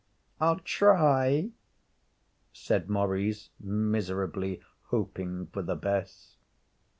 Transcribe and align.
'I'll 0.39 0.57
try,' 0.57 1.51
said 2.51 2.89
Maurice, 2.89 3.51
miserably 3.59 4.59
hoping 4.85 5.45
for 5.53 5.61
the 5.61 5.75
best. 5.75 6.37